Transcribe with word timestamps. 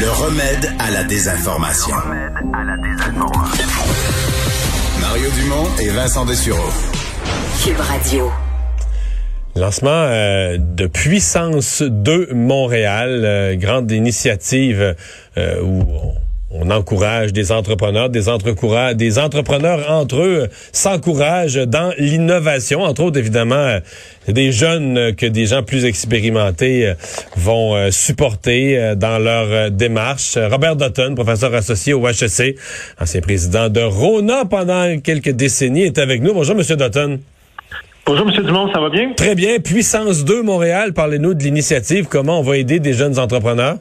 Le 0.00 0.10
remède 0.10 0.70
à 0.78 0.92
la 0.92 1.02
désinformation. 1.02 1.96
Mario 5.00 5.28
Dumont 5.30 5.66
et 5.80 5.88
Vincent 5.88 6.24
Dessureau. 6.24 6.70
Cube 7.64 7.80
Radio. 7.80 8.30
Lancement 9.56 9.90
euh, 9.90 10.56
de 10.56 10.86
Puissance 10.86 11.82
2 11.82 12.28
Montréal, 12.32 13.22
euh, 13.24 13.56
grande 13.56 13.90
initiative 13.90 14.94
euh, 15.36 15.62
où 15.62 15.82
on 15.90 16.14
on 16.50 16.70
encourage 16.70 17.32
des 17.32 17.52
entrepreneurs, 17.52 18.08
des, 18.08 18.24
des 18.94 19.18
entrepreneurs 19.18 19.90
entre 19.90 20.22
eux 20.22 20.48
s'encouragent 20.72 21.66
dans 21.66 21.92
l'innovation, 21.98 22.80
entre 22.82 23.02
autres 23.02 23.18
évidemment 23.18 23.54
euh, 23.54 23.80
des 24.28 24.50
jeunes 24.50 25.14
que 25.14 25.26
des 25.26 25.46
gens 25.46 25.62
plus 25.62 25.84
expérimentés 25.84 26.86
euh, 26.86 26.94
vont 27.36 27.74
euh, 27.76 27.90
supporter 27.90 28.94
dans 28.96 29.18
leur 29.18 29.70
démarche. 29.70 30.38
Robert 30.38 30.76
Dutton, 30.76 31.14
professeur 31.14 31.54
associé 31.54 31.92
au 31.92 32.06
HEC, 32.06 32.56
ancien 33.00 33.20
président 33.20 33.68
de 33.68 33.80
Rona 33.80 34.44
pendant 34.44 34.98
quelques 35.00 35.30
décennies, 35.30 35.82
est 35.82 35.98
avec 35.98 36.22
nous. 36.22 36.32
Bonjour 36.32 36.54
Monsieur 36.54 36.76
Dutton. 36.76 37.20
Bonjour 38.06 38.26
M. 38.26 38.42
Dumont, 38.42 38.72
ça 38.72 38.80
va 38.80 38.88
bien? 38.88 39.12
Très 39.12 39.34
bien. 39.34 39.58
Puissance 39.58 40.24
2 40.24 40.42
Montréal, 40.42 40.94
parlez-nous 40.94 41.34
de 41.34 41.42
l'initiative. 41.42 42.06
Comment 42.08 42.40
on 42.40 42.42
va 42.42 42.56
aider 42.56 42.80
des 42.80 42.94
jeunes 42.94 43.18
entrepreneurs? 43.18 43.76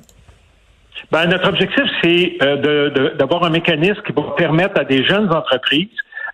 Ben, 1.12 1.26
notre 1.28 1.48
objectif, 1.50 1.84
c'est 2.04 2.38
euh, 2.42 3.14
d'avoir 3.16 3.44
un 3.44 3.50
mécanisme 3.50 4.02
qui 4.05 4.12
va 4.12 4.34
permettre 4.36 4.80
à 4.80 4.84
des 4.84 5.05
jeunes 5.05 5.34
entreprises 5.34 5.88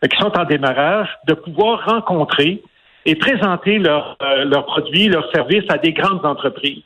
euh, 0.04 0.08
qui 0.08 0.17
sont 0.17 0.35
en 0.38 0.45
démarrage 0.45 1.09
de 1.27 1.34
pouvoir 1.34 1.85
rencontrer 1.85 2.62
et 3.05 3.16
présenter 3.16 3.77
leurs 3.77 4.18
euh, 4.23 4.62
produits, 4.62 5.09
leurs 5.09 5.30
services 5.31 5.66
à 5.70 5.77
des 5.77 5.94
grandes 5.94 6.26
entreprises. 6.26 6.81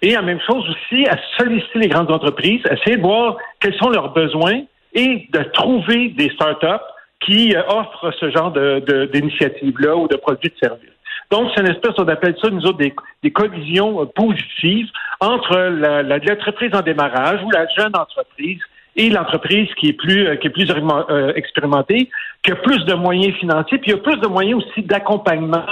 Et 0.00 0.12
la 0.12 0.22
même 0.22 0.40
chose 0.46 0.64
aussi, 0.68 1.06
à 1.06 1.16
solliciter 1.36 1.78
les 1.80 1.88
grandes 1.88 2.10
entreprises, 2.10 2.62
essayer 2.70 2.96
de 2.96 3.02
voir 3.02 3.36
quels 3.60 3.74
sont 3.74 3.90
leurs 3.90 4.12
besoins 4.12 4.62
et 4.94 5.28
de 5.32 5.42
trouver 5.52 6.08
des 6.10 6.30
startups 6.30 6.84
qui 7.20 7.54
offrent 7.68 8.12
ce 8.18 8.30
genre 8.30 8.52
d'initiatives-là 8.52 9.96
ou 9.96 10.06
de 10.06 10.16
produits 10.16 10.50
de 10.50 10.66
services. 10.66 10.97
Donc, 11.30 11.50
c'est 11.54 11.60
une 11.60 11.68
espèce, 11.68 11.92
on 11.98 12.08
appelle 12.08 12.34
ça, 12.40 12.48
nous 12.48 12.64
autres, 12.64 12.78
des, 12.78 13.30
collisions 13.30 14.02
euh, 14.02 14.06
positives 14.06 14.88
entre 15.20 15.56
l'entreprise 15.58 16.70
en 16.74 16.80
démarrage 16.80 17.40
ou 17.44 17.50
la 17.50 17.66
jeune 17.76 17.94
entreprise 17.94 18.60
et 18.96 19.10
l'entreprise 19.10 19.68
qui 19.78 19.90
est 19.90 19.92
plus 19.92 20.26
euh, 20.26 20.36
qui 20.36 20.46
est 20.46 20.50
plus 20.50 20.68
euh, 20.70 21.32
expérimentée, 21.34 22.08
qui 22.42 22.52
a 22.52 22.56
plus 22.56 22.84
de 22.86 22.94
moyens 22.94 23.34
financiers, 23.36 23.78
puis 23.78 23.90
il 23.90 23.94
y 23.94 23.98
a 23.98 24.02
plus 24.02 24.18
de 24.20 24.26
moyens 24.26 24.62
aussi 24.62 24.82
d'accompagnement 24.82 25.64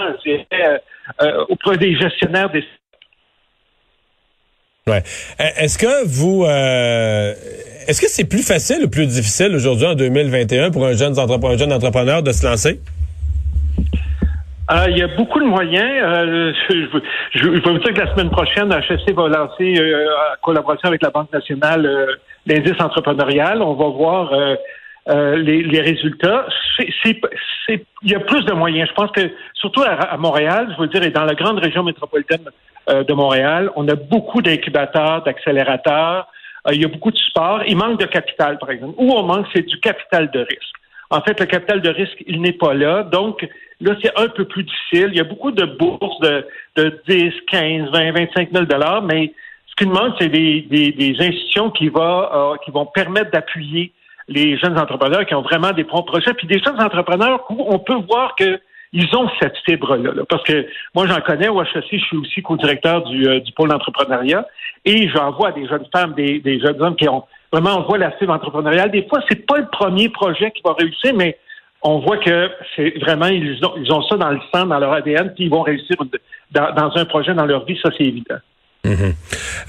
auprès 1.48 1.76
des 1.78 1.96
gestionnaires 1.96 2.50
des 2.50 2.64
Ouais. 4.88 5.02
Est-ce 5.38 5.78
que 5.78 6.06
vous 6.06 6.44
est-ce 6.44 8.00
que 8.00 8.08
c'est 8.08 8.28
plus 8.28 8.46
facile 8.46 8.84
ou 8.84 8.88
plus 8.88 9.06
difficile 9.06 9.54
aujourd'hui 9.54 9.86
en 9.86 9.94
2021 9.94 10.70
pour 10.70 10.86
un 10.86 10.92
jeune, 10.92 11.18
un 11.18 11.56
jeune 11.56 11.72
entrepreneur 11.72 12.22
de 12.22 12.30
se 12.30 12.46
lancer? 12.46 12.80
Euh, 14.70 14.86
il 14.88 14.98
y 14.98 15.02
a 15.02 15.06
beaucoup 15.06 15.38
de 15.38 15.44
moyens. 15.44 16.02
Euh, 16.02 16.52
je, 16.68 16.86
je, 17.34 17.48
vais 17.48 17.60
vous 17.60 17.78
dire 17.78 17.94
que 17.94 18.00
la 18.00 18.12
semaine 18.12 18.30
prochaine, 18.30 18.72
HSC 18.72 19.12
va 19.12 19.28
lancer, 19.28 19.78
euh, 19.78 20.08
en 20.08 20.42
collaboration 20.42 20.88
avec 20.88 21.02
la 21.02 21.10
Banque 21.10 21.32
nationale, 21.32 22.18
l'indice 22.46 22.80
entrepreneurial. 22.80 23.62
On 23.62 23.74
va 23.74 23.88
voir 23.88 24.32
les, 25.06 25.62
les, 25.62 25.80
résultats. 25.80 26.46
C'est, 26.78 27.84
il 28.02 28.10
y 28.10 28.14
a 28.14 28.20
plus 28.20 28.44
de 28.44 28.52
moyens. 28.54 28.88
Je 28.88 28.94
pense 28.94 29.12
que, 29.12 29.30
surtout 29.54 29.82
à, 29.82 30.16
Montréal, 30.16 30.74
je 30.76 30.82
veux 30.82 30.88
dire, 30.88 31.02
et 31.04 31.10
dans 31.10 31.24
la 31.24 31.34
grande 31.34 31.58
région 31.58 31.84
métropolitaine 31.84 32.44
de 32.88 33.12
Montréal, 33.14 33.70
on 33.76 33.86
a 33.88 33.94
beaucoup 33.94 34.42
d'incubateurs, 34.42 35.22
d'accélérateurs. 35.22 36.26
il 36.72 36.82
y 36.82 36.84
a 36.84 36.88
beaucoup 36.88 37.12
de 37.12 37.16
support. 37.16 37.62
Il 37.68 37.76
manque 37.76 38.00
de 38.00 38.06
capital, 38.06 38.58
par 38.58 38.70
exemple. 38.72 38.94
Où 38.98 39.12
on 39.12 39.22
manque, 39.22 39.46
c'est 39.54 39.66
du 39.66 39.78
capital 39.78 40.28
de 40.32 40.40
risque. 40.40 40.76
En 41.10 41.20
fait, 41.20 41.38
le 41.38 41.46
capital 41.46 41.80
de 41.80 41.90
risque, 41.90 42.22
il 42.26 42.40
n'est 42.40 42.52
pas 42.52 42.74
là. 42.74 43.04
Donc, 43.04 43.46
là, 43.80 43.94
c'est 44.02 44.18
un 44.18 44.28
peu 44.28 44.44
plus 44.44 44.64
difficile. 44.64 45.08
Il 45.12 45.16
y 45.16 45.20
a 45.20 45.24
beaucoup 45.24 45.52
de 45.52 45.64
bourses 45.64 46.20
de, 46.20 46.46
de 46.76 47.00
10, 47.08 47.32
15, 47.50 47.90
20, 47.90 48.12
25 48.12 48.52
000 48.52 48.64
dollars, 48.64 49.02
mais 49.02 49.32
ce 49.66 49.74
qu'il 49.76 49.92
manque, 49.92 50.14
c'est 50.18 50.28
des, 50.28 50.62
des, 50.62 51.16
institutions 51.20 51.70
qui, 51.70 51.88
va, 51.88 52.30
euh, 52.34 52.56
qui 52.64 52.70
vont 52.70 52.86
permettre 52.86 53.30
d'appuyer 53.30 53.92
les 54.28 54.58
jeunes 54.58 54.78
entrepreneurs 54.78 55.24
qui 55.26 55.34
ont 55.34 55.42
vraiment 55.42 55.72
des 55.72 55.84
bons 55.84 56.02
projets, 56.02 56.34
puis 56.34 56.46
des 56.46 56.58
jeunes 56.58 56.80
entrepreneurs 56.80 57.44
où 57.50 57.64
on 57.68 57.78
peut 57.78 57.98
voir 58.08 58.34
que 58.34 58.60
ils 58.92 59.14
ont 59.14 59.28
cette 59.40 59.56
fibre-là. 59.66 60.24
parce 60.28 60.42
que 60.44 60.66
moi, 60.94 61.06
j'en 61.06 61.20
connais 61.20 61.48
au 61.48 61.60
HEC, 61.60 61.84
je 61.92 61.98
suis 61.98 62.16
aussi 62.16 62.42
co-directeur 62.42 63.02
du, 63.04 63.28
euh, 63.28 63.40
du 63.40 63.52
pôle 63.52 63.68
d'entrepreneuriat, 63.68 64.46
et 64.84 65.08
j'en 65.08 65.32
vois 65.32 65.52
des 65.52 65.66
jeunes 65.66 65.86
femmes, 65.92 66.14
des, 66.14 66.38
des 66.38 66.60
jeunes 66.60 66.80
hommes 66.80 66.96
qui 66.96 67.08
ont 67.08 67.24
Vraiment, 67.52 67.78
on 67.78 67.82
voit 67.82 67.98
la 67.98 68.16
cible 68.18 68.30
entrepreneuriale. 68.30 68.90
Des 68.90 69.06
fois, 69.08 69.20
c'est 69.28 69.46
pas 69.46 69.58
le 69.58 69.66
premier 69.66 70.08
projet 70.08 70.50
qui 70.50 70.62
va 70.64 70.74
réussir, 70.74 71.12
mais 71.14 71.38
on 71.82 72.00
voit 72.00 72.18
que 72.18 72.50
c'est 72.74 72.98
vraiment, 73.00 73.26
ils 73.26 73.64
ont, 73.64 73.74
ils 73.76 73.92
ont 73.92 74.02
ça 74.02 74.16
dans 74.16 74.30
le 74.30 74.40
sang, 74.52 74.66
dans 74.66 74.78
leur 74.78 74.92
ADN, 74.92 75.32
puis 75.34 75.44
ils 75.44 75.50
vont 75.50 75.62
réussir 75.62 75.96
dans, 76.50 76.96
un 76.96 77.04
projet 77.04 77.34
dans 77.34 77.46
leur 77.46 77.64
vie, 77.64 77.78
ça 77.82 77.90
c'est 77.96 78.04
évident. 78.04 78.38
Mm-hmm. 78.84 79.14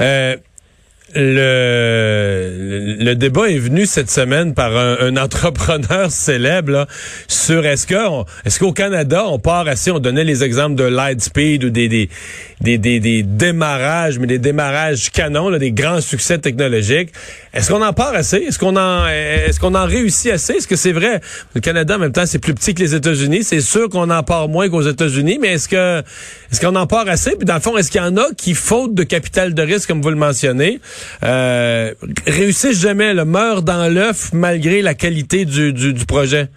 euh, 0.02 0.36
le, 1.16 2.98
le 3.00 3.16
débat 3.16 3.50
est 3.50 3.58
venu 3.58 3.86
cette 3.86 4.12
semaine 4.12 4.54
par 4.54 4.76
un, 4.76 5.16
entrepreneur 5.16 6.12
célèbre 6.12 6.86
sur 7.28 7.66
est-ce 7.66 7.88
que 7.88 7.96
est-ce 8.46 8.60
qu'au 8.60 8.74
Canada 8.74 9.24
on 9.28 9.40
part 9.40 9.68
assez 9.68 9.90
on 9.90 10.00
donnait 10.00 10.26
les 10.26 10.44
exemples 10.44 10.76
de 10.76 10.84
Lightspeed 10.84 11.64
ou 11.64 11.70
des 11.70 11.88
des, 11.88 12.10
des 12.60 12.78
des, 12.78 13.00
des 13.00 13.24
démarrages 13.24 14.20
mais 14.20 14.28
des 14.28 14.38
démarrages 14.38 15.10
canons 15.12 15.50
là, 15.50 15.60
des 15.60 15.72
grands 15.72 16.02
succès 16.02 16.40
technologiques. 16.40 17.12
Est-ce 17.54 17.72
qu'on 17.72 17.82
en 17.82 17.94
part 17.94 18.14
assez? 18.14 18.38
Est-ce 18.38 18.60
qu'on 18.60 18.76
en 18.76 19.08
est-ce 19.08 19.60
qu'on 19.60 19.76
en 19.76 19.86
réussit 19.86 20.32
assez? 20.32 20.54
Est-ce 20.54 20.68
que 20.68 20.76
c'est 20.76 20.92
vrai? 20.92 21.22
Le 21.56 21.62
Canada 21.62 21.96
en 21.96 22.00
même 22.00 22.12
temps 22.12 22.26
c'est 22.26 22.40
plus 22.40 22.54
petit 22.54 22.74
que 22.76 22.82
les 22.82 22.96
États-Unis. 22.96 23.44
C'est 23.44 23.62
sûr 23.62 23.88
qu'on 23.90 24.10
en 24.10 24.24
part 24.24 24.50
moins 24.50 24.70
qu'aux 24.70 24.82
États-Unis 24.82 25.40
mais 25.42 25.54
est-ce 25.54 25.70
que 25.70 26.04
est-ce 26.52 26.60
qu'on 26.60 26.76
en 26.76 26.86
part 26.86 27.08
assez? 27.08 27.32
Puis 27.32 27.46
dans 27.46 27.56
le 27.56 27.62
fond 27.62 27.78
est-ce 27.78 27.90
qu'il 27.90 28.02
y 28.02 28.04
en 28.04 28.18
a 28.18 28.26
qui 28.36 28.54
faute 28.54 28.94
de 28.94 29.04
capital 29.04 29.54
de 29.54 29.62
risque 29.62 29.88
comme 29.88 30.02
vous 30.02 30.10
le 30.10 30.16
mentionnez 30.16 30.80
euh, 31.24 31.94
réussissent 32.26 32.82
jamais, 32.82 33.14
le 33.14 33.26
meurt 33.26 33.64
dans 33.64 33.92
l'œuf 33.94 34.32
malgré 34.34 34.82
la 34.82 34.94
qualité 34.94 35.46
du, 35.46 35.74
du, 35.74 36.06
projet? 36.06 36.48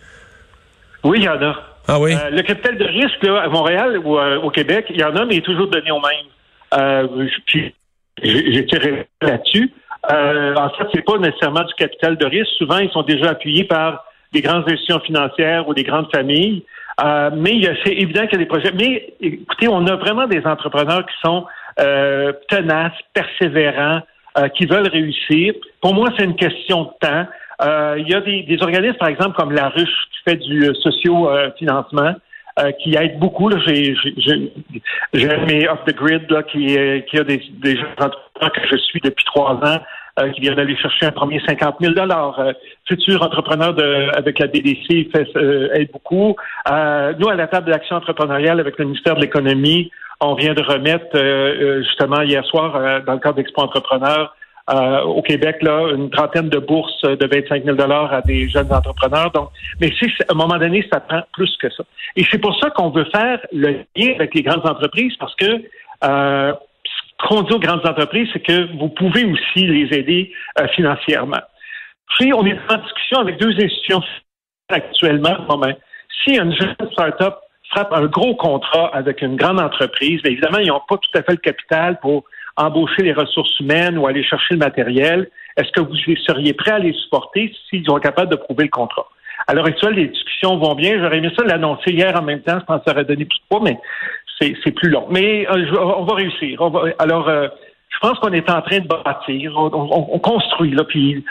Oui, 1.05 1.19
il 1.21 1.25
y 1.25 1.29
en 1.29 1.43
a. 1.43 1.57
Ah 1.89 1.99
oui? 1.99 2.13
Euh, 2.15 2.31
le 2.31 2.43
capital 2.43 2.77
de 2.79 2.85
risque 2.85 3.25
à 3.25 3.49
Montréal 3.49 3.99
ou 4.05 4.17
euh, 4.17 4.39
au 4.41 4.51
Québec, 4.51 4.87
il 4.91 5.01
y 5.01 5.05
en 5.05 5.17
a, 5.17 5.25
mais 5.25 5.35
il 5.35 5.39
est 5.39 5.45
toujours 5.45 5.69
donné 5.69 5.91
au 5.91 6.01
même. 6.01 6.29
Euh, 6.75 7.27
puis 7.47 7.75
j'ai 8.23 8.67
tiré 8.67 9.09
là-dessus. 9.23 9.73
en 10.09 10.71
fait, 10.71 10.87
c'est 10.95 11.05
pas 11.05 11.19
nécessairement 11.19 11.65
du 11.65 11.75
capital 11.75 12.17
de 12.17 12.27
risque. 12.27 12.51
Souvent, 12.59 12.79
ils 12.79 12.91
sont 12.91 13.03
déjà 13.03 13.31
appuyés 13.31 13.65
par 13.65 14.05
des 14.33 14.41
grandes 14.41 14.65
institutions 14.69 15.01
financières 15.01 15.67
ou 15.69 15.75
des 15.75 15.83
grandes 15.83 16.11
familles. 16.15 16.63
mais 17.35 17.61
c'est 17.85 17.95
évident 17.95 18.27
qu'il 18.27 18.39
y 18.39 18.43
a 18.43 18.45
des 18.45 18.47
projets. 18.47 18.73
Mais 18.79 19.15
écoutez, 19.21 19.67
on 19.69 19.87
a 19.87 19.97
vraiment 19.97 20.27
des 20.27 20.45
entrepreneurs 20.45 21.05
qui 21.07 21.17
sont 21.25 21.47
tenaces, 21.77 22.93
persévérants, 23.15 24.03
euh, 24.39 24.49
qui 24.49 24.65
veulent 24.65 24.87
réussir. 24.87 25.55
Pour 25.81 25.93
moi, 25.93 26.09
c'est 26.17 26.25
une 26.25 26.37
question 26.37 26.85
de 26.85 26.91
temps. 27.01 27.27
Euh, 27.63 27.97
il 27.99 28.09
y 28.09 28.15
a 28.15 28.21
des, 28.21 28.45
des, 28.45 28.63
organismes, 28.63 28.97
par 28.97 29.09
exemple, 29.09 29.37
comme 29.37 29.51
la 29.51 29.71
Ruche, 29.71 29.89
qui 30.13 30.31
fait 30.31 30.37
du 30.37 30.69
euh, 30.69 30.75
socio-financement, 30.75 32.15
qui 32.81 32.95
aide 32.95 33.19
beaucoup. 33.19 33.51
J'ai 33.67 33.95
mes 35.15 35.69
Off 35.69 35.81
the 35.87 35.97
Grid 35.97 36.31
là, 36.31 36.43
qui, 36.43 36.67
qui 36.67 37.19
a 37.19 37.25
des, 37.25 37.43
des 37.63 37.77
entrepreneurs 37.99 38.53
que 38.53 38.61
je 38.71 38.77
suis 38.77 39.01
depuis 39.03 39.25
trois 39.25 39.55
ans 39.55 39.79
qui 40.35 40.43
viennent 40.43 40.57
d'aller 40.57 40.77
chercher 40.77 41.07
un 41.07 41.13
premier 41.13 41.41
50 41.47 41.77
000 41.81 41.95
dollars. 41.95 42.39
Futur 42.87 43.23
entrepreneur 43.23 43.73
de, 43.73 44.15
avec 44.15 44.39
la 44.41 44.49
BDC 44.49 45.11
fait, 45.11 45.27
aide 45.73 45.91
beaucoup. 45.91 46.37
nous, 46.67 47.29
à 47.29 47.35
la 47.35 47.47
table 47.47 47.71
d'action 47.71 47.97
entrepreneuriale 47.97 48.61
avec 48.61 48.79
le 48.79 48.85
ministère 48.85 49.15
de 49.15 49.23
l'Économie, 49.23 49.91
on 50.21 50.35
vient 50.35 50.55
de 50.55 50.63
remettre 50.63 51.15
euh, 51.15 51.79
euh, 51.79 51.83
justement 51.83 52.21
hier 52.23 52.45
soir, 52.45 52.77
euh, 52.77 53.01
dans 53.01 53.15
le 53.15 53.19
cadre 53.19 53.37
d'Expo 53.37 53.63
Entrepreneur, 53.63 54.35
au 55.05 55.21
Québec, 55.23 55.57
là, 55.63 55.91
une 55.97 56.11
trentaine 56.11 56.49
de 56.49 56.59
bourses 56.59 57.03
de 57.03 57.27
25 57.27 57.65
000 57.65 57.77
à 57.81 58.21
des 58.21 58.49
jeunes 58.49 58.73
entrepreneurs. 58.73 59.33
Donc, 59.33 59.51
mais 59.81 59.91
si, 59.99 60.05
à 60.05 60.33
un 60.33 60.37
moment 60.37 60.59
donné, 60.59 60.87
ça 60.93 61.01
prend 61.01 61.23
plus 61.33 61.57
que 61.57 61.69
ça. 61.71 61.83
Et 62.15 62.25
c'est 62.31 62.39
pour 62.39 62.57
ça 62.61 62.71
qu'on 62.71 62.91
veut 62.91 63.07
faire 63.13 63.41
le 63.51 63.85
lien 63.97 64.15
avec 64.15 64.33
les 64.33 64.43
grandes 64.45 64.65
entreprises, 64.65 65.17
parce 65.19 65.35
que 65.35 65.65
ce 66.05 66.55
qu'on 67.27 67.43
dit 67.43 67.53
aux 67.53 67.59
grandes 67.59 67.85
entreprises, 67.85 68.29
c'est 68.33 68.47
que 68.47 68.73
vous 68.79 68.91
pouvez 68.91 69.25
aussi 69.25 69.67
les 69.67 69.93
aider 69.99 70.33
financièrement. 70.77 71.43
Puis, 72.17 72.33
on 72.33 72.47
est 72.47 72.57
en 72.69 72.77
discussion 72.77 73.19
avec 73.19 73.41
deux 73.41 73.55
institutions 73.61 74.03
actuellement. 74.69 75.35
si 76.23 76.37
une 76.37 76.55
jeune 76.55 76.77
start-up 76.93 77.35
frappe 77.71 77.93
un 77.93 78.07
gros 78.07 78.35
contrat 78.35 78.91
avec 78.93 79.23
une 79.23 79.37
grande 79.37 79.61
entreprise, 79.61 80.23
bien 80.23 80.33
évidemment, 80.33 80.59
ils 80.59 80.69
n'ont 80.69 80.83
pas 80.89 80.97
tout 80.97 81.19
à 81.19 81.23
fait 81.23 81.33
le 81.33 81.39
capital 81.39 81.99
pour 82.01 82.25
embaucher 82.57 83.03
les 83.03 83.13
ressources 83.13 83.59
humaines 83.61 83.97
ou 83.97 84.07
aller 84.07 84.23
chercher 84.25 84.55
le 84.55 84.59
matériel. 84.59 85.31
Est-ce 85.57 85.71
que 85.73 85.81
vous 85.81 85.95
seriez 86.27 86.53
prêt 86.53 86.73
à 86.73 86.79
les 86.79 86.93
supporter 86.93 87.55
s'ils 87.69 87.85
sont 87.85 87.99
capables 87.99 88.31
de 88.31 88.37
prouver 88.37 88.65
le 88.65 88.71
contrat? 88.71 89.07
À 89.47 89.55
l'heure 89.55 89.67
actuelle, 89.67 89.95
les 89.95 90.09
discussions 90.09 90.59
vont 90.59 90.75
bien. 90.75 90.99
J'aurais 91.01 91.19
aimé 91.19 91.31
ça 91.37 91.45
l'annoncer 91.45 91.93
hier 91.93 92.15
en 92.17 92.23
même 92.23 92.43
temps. 92.43 92.59
Je 92.61 92.65
pense 92.67 92.79
que 92.81 92.91
ça 92.91 92.93
aurait 92.93 93.05
donné 93.05 93.25
plus 93.25 93.39
de 93.39 93.45
poids, 93.49 93.61
mais 93.63 93.79
c'est 94.41 94.73
plus 94.73 94.91
long. 94.91 95.07
Mais 95.11 95.47
euh, 95.49 95.67
on 95.81 96.05
va 96.05 96.15
réussir. 96.15 96.61
alors, 96.99 97.29
euh, 97.29 97.49
je 97.89 97.99
pense 97.99 98.19
qu'on 98.19 98.33
est 98.33 98.49
en 98.49 98.63
train 98.63 98.79
de 98.79 98.87
bâtir, 98.87 99.53
on 99.57 100.19
construit 100.19 100.71
là, 100.71 100.85
puis 100.85 101.25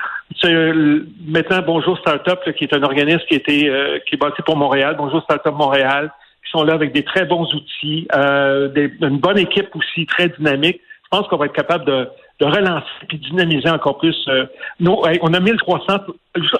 euh, 0.45 1.05
maintenant 1.25 1.61
Bonjour 1.65 1.97
Startup, 1.97 2.39
là, 2.45 2.53
qui 2.53 2.65
est 2.65 2.73
un 2.73 2.83
organisme 2.83 3.23
qui 3.27 3.35
était 3.35 3.67
euh, 3.69 3.99
qui 4.05 4.15
est 4.15 4.17
bâti 4.17 4.41
pour 4.43 4.55
Montréal, 4.55 4.95
Bonjour 4.97 5.21
Startup 5.23 5.53
Montréal, 5.53 6.11
qui 6.49 6.57
sont 6.57 6.63
là 6.63 6.73
avec 6.73 6.93
des 6.93 7.03
très 7.03 7.25
bons 7.25 7.53
outils, 7.53 8.07
euh, 8.15 8.69
des, 8.69 8.91
une 9.01 9.19
bonne 9.19 9.37
équipe 9.37 9.75
aussi 9.75 10.05
très 10.05 10.29
dynamique. 10.29 10.81
Je 11.03 11.17
pense 11.17 11.27
qu'on 11.27 11.37
va 11.37 11.45
être 11.45 11.53
capable 11.53 11.85
de, 11.85 12.07
de 12.39 12.45
relancer 12.45 12.85
puis 13.07 13.17
dynamiser 13.17 13.69
encore 13.69 13.97
plus. 13.97 14.17
Euh, 14.27 14.45
nos, 14.79 15.03
on 15.21 15.33
a 15.33 15.39
1300 15.39 15.93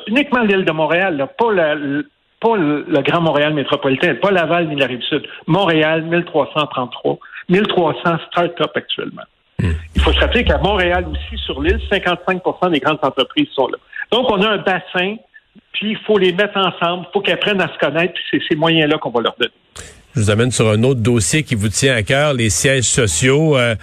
uniquement 0.07 0.41
l'île 0.41 0.65
de 0.65 0.71
Montréal, 0.71 1.17
là, 1.17 1.27
pas 1.27 1.51
la, 1.51 1.75
pas 2.39 2.55
le, 2.55 2.85
le, 2.87 3.01
Grand 3.01 3.21
Montréal 3.21 3.53
métropolitain, 3.53 4.15
pas 4.15 4.31
Laval 4.31 4.67
ni 4.67 4.75
la 4.75 4.87
Rive-Sud. 4.87 5.23
Montréal, 5.47 6.03
1333. 6.03 7.17
1300 7.49 8.17
start-up 8.31 8.71
actuellement. 8.75 9.23
Hmm. 9.59 9.71
Il 9.95 10.01
faut 10.01 10.13
se 10.13 10.19
rappeler 10.19 10.43
qu'à 10.43 10.59
Montréal 10.59 11.05
aussi, 11.11 11.41
sur 11.43 11.61
l'île, 11.61 11.79
55% 11.91 12.71
des 12.71 12.79
grandes 12.79 12.99
entreprises 13.01 13.49
sont 13.55 13.67
là. 13.67 13.77
Donc, 14.11 14.31
on 14.31 14.41
a 14.41 14.49
un 14.49 14.57
bassin, 14.57 15.15
puis 15.73 15.91
il 15.91 15.97
faut 15.97 16.17
les 16.17 16.33
mettre 16.33 16.57
ensemble, 16.57 17.05
il 17.09 17.13
faut 17.13 17.21
qu'elles 17.21 17.35
apprennent 17.35 17.61
à 17.61 17.71
se 17.71 17.77
connaître, 17.77 18.13
puis 18.13 18.23
c'est 18.31 18.41
ces 18.49 18.55
moyens-là 18.55 18.97
qu'on 18.97 19.11
va 19.11 19.21
leur 19.21 19.35
donner. 19.37 19.53
Je 20.15 20.21
vous 20.21 20.31
amène 20.31 20.51
sur 20.51 20.67
un 20.67 20.81
autre 20.81 21.01
dossier 21.01 21.43
qui 21.43 21.53
vous 21.53 21.69
tient 21.69 21.93
à 21.93 22.01
cœur, 22.01 22.33
les 22.33 22.49
sièges 22.49 22.85
sociaux. 22.85 23.55
Euh, 23.55 23.75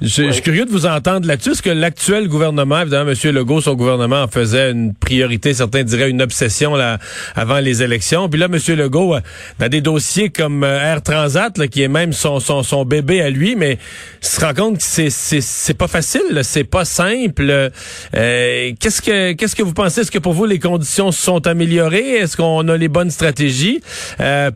je, 0.00 0.22
oui. 0.22 0.28
je, 0.28 0.32
suis 0.32 0.42
curieux 0.42 0.64
de 0.64 0.70
vous 0.70 0.86
entendre 0.86 1.28
là-dessus. 1.28 1.50
Est-ce 1.50 1.62
que 1.62 1.68
l'actuel 1.68 2.26
gouvernement, 2.26 2.80
évidemment, 2.80 3.10
M. 3.10 3.32
Legault, 3.32 3.60
son 3.60 3.74
gouvernement 3.74 4.22
en 4.22 4.26
faisait 4.26 4.70
une 4.70 4.94
priorité, 4.94 5.52
certains 5.52 5.82
diraient 5.82 6.08
une 6.08 6.22
obsession 6.22 6.74
là, 6.74 6.98
avant 7.36 7.60
les 7.60 7.82
élections. 7.82 8.30
Puis 8.30 8.40
là, 8.40 8.46
M. 8.46 8.58
Legault, 8.78 9.16
euh, 9.16 9.20
dans 9.58 9.68
des 9.68 9.82
dossiers 9.82 10.30
comme 10.30 10.64
euh, 10.64 10.80
Air 10.80 11.02
Transat, 11.02 11.58
là, 11.58 11.68
qui 11.68 11.82
est 11.82 11.88
même 11.88 12.14
son, 12.14 12.40
son, 12.40 12.62
son 12.62 12.86
bébé 12.86 13.20
à 13.20 13.28
lui, 13.28 13.54
mais 13.54 13.76
se 14.22 14.40
rend 14.40 14.54
compte 14.54 14.78
que 14.78 14.82
c'est, 14.82 15.10
c'est, 15.10 15.42
c'est 15.42 15.74
pas 15.74 15.88
facile, 15.88 16.40
c'est 16.44 16.64
pas 16.64 16.86
simple. 16.86 17.70
Euh, 18.16 18.72
qu'est-ce 18.80 19.02
que 19.02 19.32
qu'est-ce 19.32 19.54
que 19.54 19.62
vous 19.62 19.74
pensez? 19.74 20.00
Est-ce 20.00 20.10
que 20.10 20.18
pour 20.18 20.32
vous, 20.32 20.46
les 20.46 20.58
conditions 20.58 21.12
se 21.12 21.22
sont 21.22 21.46
améliorées? 21.46 22.14
Est-ce 22.14 22.38
qu'on 22.38 22.66
a 22.68 22.76
les 22.78 22.88
bonnes 22.88 23.10
stratégies 23.10 23.82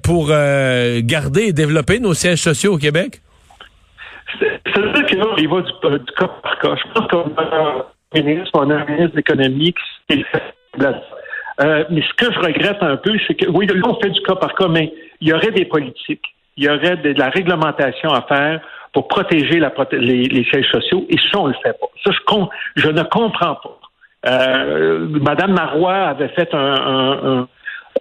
pour 0.02 0.28
garder 0.28 1.17
et 1.48 1.52
développer 1.52 2.00
nos 2.00 2.14
sièges 2.14 2.42
sociaux 2.42 2.74
au 2.74 2.78
Québec? 2.78 3.20
C'est-à-dire 4.40 5.06
que 5.06 5.16
là, 5.16 5.26
il 5.38 5.48
va 5.48 5.60
du, 5.62 5.72
euh, 5.84 5.98
du, 5.98 6.12
cas 6.12 6.28
par 6.42 6.58
cas. 6.58 6.74
Je 6.76 6.92
pense 6.92 7.08
qu'on 7.08 7.34
a 7.36 7.86
un 8.14 8.22
ministre, 8.22 8.50
on 8.54 8.70
a 8.70 8.76
un 8.76 8.84
ministre 8.84 9.16
d'économie 9.16 9.74
qui 10.08 10.24
euh, 11.60 11.84
mais 11.90 12.02
ce 12.02 12.14
que 12.14 12.32
je 12.32 12.38
regrette 12.38 12.82
un 12.82 12.96
peu, 12.96 13.12
c'est 13.26 13.34
que, 13.34 13.50
oui, 13.50 13.66
là, 13.66 13.74
on 13.84 14.00
fait 14.00 14.10
du 14.10 14.20
cas 14.22 14.36
par 14.36 14.54
cas, 14.54 14.68
mais 14.68 14.92
il 15.20 15.28
y 15.28 15.32
aurait 15.32 15.50
des 15.50 15.64
politiques, 15.64 16.22
il 16.56 16.64
y 16.64 16.68
aurait 16.68 16.96
de, 16.96 17.12
de 17.12 17.18
la 17.18 17.30
réglementation 17.30 18.10
à 18.10 18.22
faire 18.22 18.60
pour 18.92 19.08
protéger 19.08 19.60
les, 19.92 20.44
sièges 20.44 20.70
sociaux, 20.70 21.04
et 21.08 21.16
ça, 21.32 21.38
on 21.38 21.48
le 21.48 21.54
fait 21.62 21.76
pas. 21.78 21.88
Ça, 22.04 22.12
je, 22.76 22.88
ne 22.88 23.02
comprends 23.02 23.56
pas. 23.56 23.78
Euh, 24.26 25.06
Madame 25.20 25.52
Marois 25.52 25.96
avait 25.96 26.28
fait 26.28 26.54
un, 26.54 27.40
un 27.40 27.48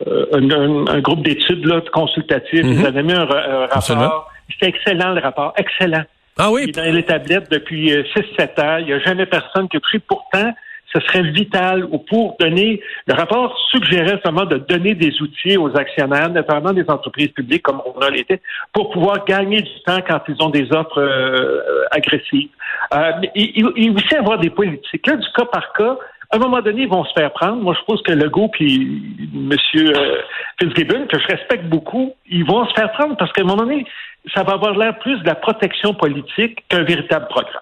un, 0.06 0.50
un, 0.52 0.88
un, 0.88 1.00
groupe 1.00 1.24
d'études 1.24 1.66
là, 1.66 1.82
consultatif. 1.92 2.64
Mm 2.64 2.68
-hmm. 2.68 2.80
Ils 2.80 2.86
avaient 2.86 3.04
mis 3.04 3.14
un, 3.14 3.28
un 3.30 3.66
rapport. 3.68 4.32
C'était 4.52 4.70
excellent, 4.74 5.12
le 5.14 5.22
rapport. 5.22 5.54
Excellent. 5.58 6.06
Ah 6.38 6.52
oui? 6.52 6.62
Il 6.64 6.70
est 6.70 6.78
dans 6.82 6.96
les 7.00 7.04
tablettes 7.04 7.50
depuis 7.52 7.92
6-7 7.92 8.62
ans. 8.62 8.78
Il 8.80 8.86
n'y 8.86 8.94
a 8.94 9.00
jamais 9.00 9.26
personne 9.26 9.68
qui 9.70 9.78
a 9.78 9.80
pris. 9.80 10.00
Pourtant, 10.00 10.54
ce 10.94 11.00
serait 11.02 11.24
vital 11.24 11.86
ou 11.92 11.98
pour 12.00 12.36
donner. 12.40 12.82
Le 13.08 13.14
rapport 13.14 13.58
suggérait 13.72 14.20
seulement 14.24 14.46
de 14.46 14.58
donner 14.58 14.96
des 14.96 15.22
outils 15.22 15.58
aux 15.58 15.76
actionnaires, 15.76 16.30
notamment 16.30 16.74
des 16.74 16.86
entreprises 16.88 17.30
publiques 17.30 17.64
comme 17.64 17.82
on 17.86 18.00
a 18.00 18.10
l'été, 18.10 18.42
pour 18.74 18.92
pouvoir 18.92 19.26
gagner 19.26 19.62
du 19.62 19.82
temps 19.86 20.00
quand 20.08 20.22
ils 20.28 20.42
ont 20.42 20.50
des 20.50 20.72
offres 20.72 21.02
euh, 21.02 21.62
agressives. 21.92 22.50
Euh, 22.94 23.12
il, 23.36 23.70
il, 23.76 23.92
aussi 23.96 24.16
avoir 24.16 24.40
des 24.40 24.50
politiques. 24.50 25.06
Là, 25.08 25.16
du 25.18 25.28
cas 25.36 25.46
par 25.46 25.74
cas, 25.74 25.98
à 26.30 26.36
un 26.36 26.40
moment 26.40 26.62
donné, 26.62 26.84
ils 26.84 26.90
vont 26.90 27.06
se 27.06 27.14
faire 27.14 27.32
prendre. 27.32 27.62
Moi, 27.62 27.76
je 27.80 27.84
pense 27.86 28.02
que 28.02 28.12
Legault 28.12 28.50
puis 28.50 29.02
M. 29.34 29.52
Euh, 29.76 30.22
Fitzgibbon, 30.60 31.08
que 31.08 31.20
je 31.20 31.28
respecte 31.28 31.66
beaucoup, 31.66 32.14
ils 32.30 32.46
vont 32.46 32.66
se 32.68 32.74
faire 32.74 32.92
prendre 32.92 33.16
parce 33.16 33.32
qu'à 33.32 33.44
un 33.44 33.46
moment 33.46 33.64
donné, 33.64 33.86
ça 34.34 34.44
va 34.44 34.54
avoir 34.54 34.78
l'air 34.78 35.00
plus 35.00 35.20
de 35.20 35.26
la 35.26 35.36
protection 35.36 35.94
politique 35.94 36.64
qu'un 36.68 36.84
véritable 36.84 37.28
programme. 37.28 37.62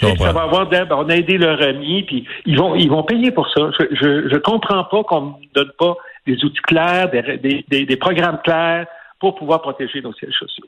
Ça 0.00 0.32
va 0.32 0.42
avoir 0.42 0.66
ben, 0.66 0.88
on 0.90 1.08
a 1.10 1.14
aidé 1.14 1.38
leur 1.38 1.62
ami, 1.62 2.02
puis 2.02 2.26
ils 2.44 2.58
vont 2.58 2.74
ils 2.74 2.90
vont 2.90 3.04
payer 3.04 3.30
pour 3.30 3.48
ça. 3.48 3.70
Je 3.78 3.84
je, 3.94 4.28
je 4.30 4.36
comprends 4.38 4.82
pas 4.84 5.04
qu'on 5.04 5.20
ne 5.20 5.32
donne 5.54 5.70
pas 5.78 5.94
des 6.26 6.42
outils 6.44 6.62
clairs, 6.62 7.10
des, 7.10 7.64
des, 7.68 7.86
des 7.86 7.96
programmes 7.96 8.40
clairs 8.42 8.86
pour 9.20 9.36
pouvoir 9.36 9.60
protéger 9.62 10.00
nos 10.00 10.12
sièges 10.14 10.34
sociaux. 10.34 10.66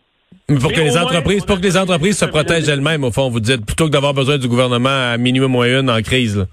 Pour 0.60 0.72
que 0.72 0.80
les 0.80 0.96
entreprises, 0.96 1.44
pour 1.44 1.58
que 1.58 1.62
les 1.62 1.76
entreprises 1.76 2.18
se 2.18 2.26
protègent 2.26 2.68
elles-mêmes, 2.68 3.04
au 3.04 3.10
fond, 3.10 3.30
vous 3.30 3.40
dites, 3.40 3.64
plutôt 3.64 3.86
que 3.86 3.90
d'avoir 3.90 4.14
besoin 4.14 4.38
du 4.38 4.48
gouvernement 4.48 5.12
à 5.12 5.16
minimum 5.16 5.52
moins 5.52 5.80
une 5.80 5.90
en 5.90 6.00
crise. 6.02 6.38
Là. 6.38 6.44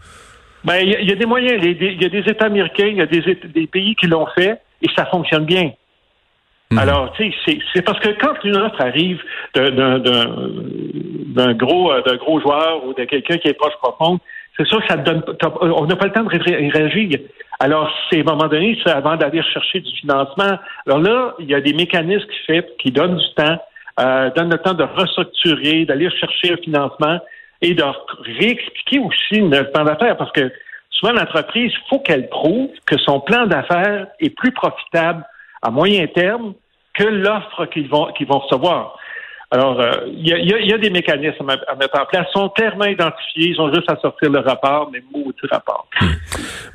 Ben, 0.64 0.78
il 0.78 0.90
y, 0.90 1.10
y, 1.10 1.12
a 1.12 1.16
des 1.16 1.26
moyens. 1.26 1.60
Il 1.64 2.02
y 2.02 2.06
a 2.06 2.10
des 2.10 2.30
États 2.30 2.46
américains, 2.46 2.88
il 2.88 2.98
y 2.98 3.02
a 3.02 3.06
des, 3.06 3.22
des 3.54 3.68
pays 3.68 3.96
qui 3.96 4.08
l'ont 4.08 4.28
fait 4.36 4.62
et 4.82 4.88
ça 4.96 5.06
fonctionne 5.08 5.46
bien. 5.46 5.72
Mmh. 6.72 6.78
Alors, 6.78 7.12
tu 7.14 7.32
sais, 7.46 7.60
c'est 7.74 7.82
parce 7.82 8.00
que 8.00 8.10
quand 8.20 8.34
une 8.46 8.56
offre 8.56 8.80
arrive 8.80 9.20
d'un 9.56 9.98
gros, 11.54 11.92
d'un 12.02 12.16
gros 12.16 12.40
joueur 12.40 12.86
ou 12.86 12.94
de 12.94 13.04
quelqu'un 13.04 13.38
qui 13.38 13.50
est 13.50 13.54
proche 13.54 13.74
profond, 13.82 14.20
c'est 14.58 14.66
sûr 14.68 14.80
que 14.82 14.88
ça 14.88 14.98
donne. 14.98 15.22
On 15.62 15.86
n'a 15.86 15.96
pas 15.96 16.06
le 16.06 16.14
temps 16.14 16.24
de 16.24 16.30
réagir. 16.30 17.20
Alors, 17.60 17.92
c'est 18.10 18.20
à 18.20 18.22
un 18.22 18.24
moment 18.24 18.48
donné, 18.48 18.80
c'est 18.84 18.92
avant 18.92 19.18
d'aller 19.18 19.42
chercher 19.44 19.82
du 19.82 19.92
financement. 19.98 20.58
Alors 20.88 21.00
là, 21.00 21.36
il 21.40 21.50
y 21.50 21.56
a 21.56 21.62
des 21.62 21.74
mécanismes 21.74 22.26
qui 22.28 22.46
fait, 22.48 22.66
qui 22.80 22.92
donnent 22.92 23.18
du 23.18 23.34
temps, 23.36 23.58
euh, 24.00 24.30
donnent 24.32 24.52
le 24.52 24.58
temps 24.58 24.74
de 24.74 24.84
restructurer, 24.84 25.86
d'aller 25.86 26.10
chercher 26.12 26.54
un 26.54 26.58
financement 26.58 27.20
et 27.62 27.74
de 27.74 27.84
réexpliquer 28.40 29.00
aussi 29.00 29.42
notre 29.42 29.72
plan 29.72 29.84
d'affaires 29.84 30.18
parce 30.18 30.32
que 30.32 30.52
souvent 30.90 31.14
l'entreprise, 31.14 31.72
il 31.74 31.90
faut 31.90 32.00
qu'elle 32.00 32.30
prouve 32.30 32.70
que 32.86 32.98
son 32.98 33.20
plan 33.20 33.46
d'affaires 33.46 34.08
est 34.20 34.30
plus 34.30 34.52
profitable 34.52 35.26
à 35.62 35.70
moyen 35.70 36.08
terme 36.08 36.54
que 36.94 37.04
l'offre 37.04 37.66
qu'ils 37.68 37.88
vont, 37.88 38.12
qu'ils 38.14 38.28
vont 38.28 38.40
recevoir. 38.40 38.98
Alors, 39.54 39.84
il 40.08 40.32
euh, 40.32 40.40
y, 40.40 40.54
a, 40.54 40.60
y, 40.62 40.74
a, 40.74 40.78
des 40.78 40.90
mécanismes 40.90 41.50
à, 41.50 41.76
mettre 41.76 42.00
en 42.00 42.06
place. 42.06 42.26
Ils 42.30 42.40
sont 42.40 42.48
clairement 42.50 42.86
identifiés. 42.86 43.50
Ils 43.50 43.60
ont 43.60 43.74
juste 43.74 43.92
à 43.92 43.98
sortir 44.00 44.32
le 44.32 44.40
rapport, 44.40 44.90
mais 44.94 45.04
maudit 45.14 45.36
rapport. 45.52 45.88
Hmm. 46.00 46.08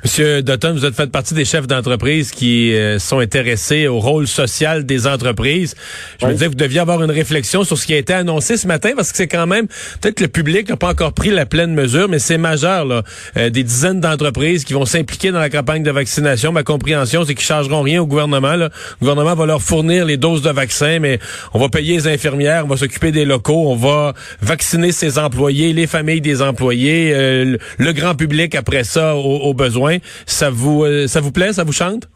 Monsieur 0.03 0.43
Dutton, 0.43 0.73
vous 0.73 0.85
êtes 0.85 0.93
fait 0.93 1.11
partie 1.11 1.33
des 1.33 1.43
chefs 1.43 1.65
d'entreprise 1.65 2.29
qui 2.29 2.75
euh, 2.75 2.99
sont 2.99 3.17
intéressés 3.17 3.87
au 3.87 3.97
rôle 3.99 4.27
social 4.27 4.85
des 4.85 5.07
entreprises. 5.07 5.73
Je 6.19 6.25
oui. 6.25 6.29
me 6.29 6.33
disais 6.33 6.45
que 6.45 6.51
vous 6.51 6.55
deviez 6.55 6.79
avoir 6.79 7.01
une 7.03 7.09
réflexion 7.09 7.63
sur 7.63 7.79
ce 7.79 7.87
qui 7.87 7.95
a 7.95 7.97
été 7.97 8.13
annoncé 8.13 8.57
ce 8.57 8.67
matin, 8.67 8.91
parce 8.95 9.11
que 9.11 9.17
c'est 9.17 9.27
quand 9.27 9.47
même, 9.47 9.67
peut-être 9.99 10.15
que 10.15 10.23
le 10.23 10.29
public 10.29 10.69
n'a 10.69 10.77
pas 10.77 10.91
encore 10.91 11.13
pris 11.13 11.31
la 11.31 11.47
pleine 11.47 11.73
mesure, 11.73 12.07
mais 12.07 12.19
c'est 12.19 12.37
majeur. 12.37 12.85
Là. 12.85 13.01
Euh, 13.37 13.49
des 13.49 13.63
dizaines 13.63 14.01
d'entreprises 14.01 14.65
qui 14.65 14.73
vont 14.73 14.85
s'impliquer 14.85 15.31
dans 15.31 15.39
la 15.39 15.49
campagne 15.49 15.81
de 15.81 15.91
vaccination. 15.91 16.51
Ma 16.51 16.61
compréhension, 16.61 17.23
c'est 17.25 17.33
qu'ils 17.33 17.41
ne 17.41 17.47
chargeront 17.47 17.81
rien 17.81 18.03
au 18.03 18.05
gouvernement. 18.05 18.55
Là. 18.55 18.69
Le 18.69 18.99
gouvernement 18.99 19.33
va 19.33 19.47
leur 19.47 19.63
fournir 19.63 20.05
les 20.05 20.17
doses 20.17 20.43
de 20.43 20.51
vaccins, 20.51 20.99
mais 20.99 21.17
on 21.55 21.59
va 21.59 21.69
payer 21.69 21.95
les 21.95 22.07
infirmières 22.07 22.66
on 22.67 22.71
va 22.71 22.77
s'occuper 22.77 23.11
des 23.11 23.23
locaux, 23.23 23.63
on 23.67 23.75
va 23.75 24.11
vacciner 24.41 24.91
ses 24.91 25.17
employés, 25.17 25.71
les 25.71 25.87
familles 25.87 26.19
des 26.19 26.41
employés, 26.41 27.13
euh, 27.15 27.57
le, 27.79 27.93
grand 27.93 28.13
public 28.13 28.55
après 28.55 28.83
ça 28.83 29.15
aux, 29.15 29.53
besoins. 29.53 29.97
Ça 30.25 30.49
vous, 30.49 30.83
euh, 30.83 31.07
ça 31.07 31.21
vous 31.21 31.31
plaît, 31.31 31.53
ça 31.53 31.63
vous 31.63 31.71
chante? 31.71 32.09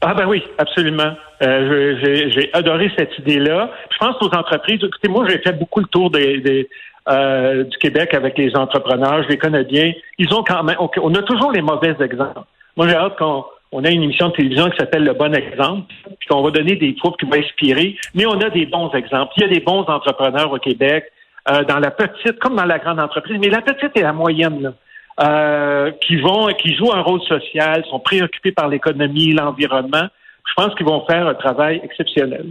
Ah 0.00 0.14
ben 0.14 0.26
oui, 0.26 0.42
absolument. 0.58 1.12
Euh, 1.42 1.96
j'ai 2.34 2.50
adoré 2.52 2.90
cette 2.98 3.16
idée-là. 3.18 3.70
Je 3.92 3.98
pense 3.98 4.16
aux 4.20 4.34
entreprises. 4.34 4.80
Écoutez, 4.82 5.08
moi, 5.08 5.26
j'ai 5.28 5.38
fait 5.38 5.52
beaucoup 5.52 5.80
le 5.80 5.86
tour 5.86 6.10
du 6.10 7.78
Québec 7.78 8.14
avec 8.14 8.36
les 8.38 8.56
entrepreneurs. 8.56 9.24
Les 9.28 9.38
connais 9.38 9.64
bien. 9.64 9.92
Ils 10.18 10.32
ont 10.34 10.42
quand 10.42 10.64
même. 10.64 10.76
On 10.80 11.14
a 11.14 11.22
toujours 11.22 11.52
les 11.52 11.62
mauvais 11.62 11.94
exemples. 12.00 12.40
Moi, 12.76 12.88
j'ai 12.88 12.96
hâte 12.96 13.16
qu'on 13.18 13.44
on 13.72 13.84
a 13.84 13.90
une 13.90 14.02
émission 14.02 14.28
de 14.28 14.34
télévision 14.34 14.68
qui 14.70 14.76
s'appelle 14.78 15.04
Le 15.04 15.12
Bon 15.12 15.32
Exemple, 15.34 15.92
puis 16.18 16.28
qu'on 16.28 16.42
va 16.42 16.50
donner 16.50 16.76
des 16.76 16.94
troupes 16.96 17.18
qui 17.18 17.26
vont 17.26 17.34
inspirer, 17.34 17.96
mais 18.14 18.26
on 18.26 18.40
a 18.40 18.50
des 18.50 18.66
bons 18.66 18.90
exemples. 18.92 19.32
Il 19.36 19.42
y 19.42 19.46
a 19.46 19.48
des 19.48 19.60
bons 19.60 19.82
entrepreneurs 19.82 20.52
au 20.52 20.58
Québec, 20.58 21.04
euh, 21.48 21.64
dans 21.64 21.78
la 21.78 21.90
petite 21.90 22.38
comme 22.40 22.56
dans 22.56 22.64
la 22.64 22.78
grande 22.78 23.00
entreprise, 23.00 23.38
mais 23.40 23.48
la 23.48 23.62
petite 23.62 23.96
et 23.96 24.02
la 24.02 24.12
moyenne, 24.12 24.60
là, 24.60 24.72
euh, 25.20 25.92
qui 26.00 26.16
vont, 26.16 26.48
qui 26.54 26.74
jouent 26.74 26.92
un 26.92 27.02
rôle 27.02 27.20
social, 27.22 27.84
sont 27.88 28.00
préoccupés 28.00 28.52
par 28.52 28.68
l'économie, 28.68 29.32
l'environnement. 29.32 30.08
Je 30.46 30.54
pense 30.56 30.74
qu'ils 30.74 30.86
vont 30.86 31.04
faire 31.06 31.26
un 31.28 31.34
travail 31.34 31.80
exceptionnel. 31.84 32.46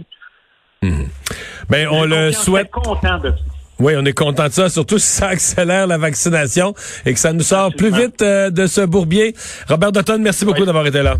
Mmh. 0.82 1.02
Ben, 1.68 1.88
on 1.90 2.04
le 2.04 2.32
souhaite. 2.32 2.70
content 2.70 3.18
de 3.18 3.30
ça. 3.30 3.49
Oui, 3.80 3.94
on 3.96 4.04
est 4.04 4.12
content 4.12 4.46
de 4.46 4.52
ça, 4.52 4.68
surtout 4.68 4.98
si 4.98 5.08
ça 5.08 5.28
accélère 5.28 5.86
la 5.86 5.96
vaccination 5.96 6.74
et 7.06 7.14
que 7.14 7.18
ça 7.18 7.32
nous 7.32 7.42
sort 7.42 7.66
Absolument. 7.66 7.96
plus 7.96 8.04
vite 8.06 8.22
euh, 8.22 8.50
de 8.50 8.66
ce 8.66 8.82
bourbier. 8.82 9.34
Robert 9.68 9.92
Dutton, 9.92 10.18
merci 10.20 10.44
beaucoup 10.44 10.60
oui. 10.60 10.66
d'avoir 10.66 10.86
été 10.86 11.02
là. 11.02 11.16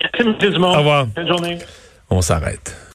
Merci, 0.00 0.28
M. 0.46 0.52
Dumont. 0.52 0.74
Au 0.74 0.78
revoir. 0.78 1.06
Bonne 1.06 1.28
journée. 1.28 1.58
On 2.08 2.22
s'arrête. 2.22 2.74